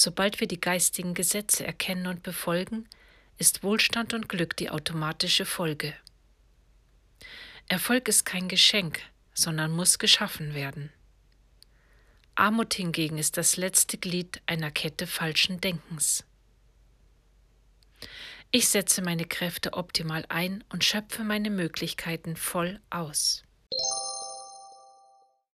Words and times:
Sobald 0.00 0.38
wir 0.38 0.46
die 0.46 0.60
geistigen 0.60 1.12
Gesetze 1.12 1.66
erkennen 1.66 2.06
und 2.06 2.22
befolgen, 2.22 2.88
ist 3.36 3.64
Wohlstand 3.64 4.14
und 4.14 4.28
Glück 4.28 4.56
die 4.56 4.70
automatische 4.70 5.44
Folge. 5.44 5.92
Erfolg 7.66 8.06
ist 8.06 8.24
kein 8.24 8.46
Geschenk, 8.46 9.00
sondern 9.34 9.72
muss 9.72 9.98
geschaffen 9.98 10.54
werden. 10.54 10.92
Armut 12.36 12.74
hingegen 12.74 13.18
ist 13.18 13.36
das 13.38 13.56
letzte 13.56 13.98
Glied 13.98 14.40
einer 14.46 14.70
Kette 14.70 15.08
falschen 15.08 15.60
Denkens. 15.60 16.22
Ich 18.52 18.68
setze 18.68 19.02
meine 19.02 19.24
Kräfte 19.24 19.72
optimal 19.72 20.24
ein 20.28 20.62
und 20.68 20.84
schöpfe 20.84 21.24
meine 21.24 21.50
Möglichkeiten 21.50 22.36
voll 22.36 22.78
aus. 22.88 23.42